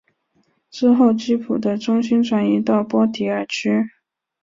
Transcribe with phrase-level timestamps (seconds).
[0.71, 3.87] 之后基辅的中心转移到波迪尔区。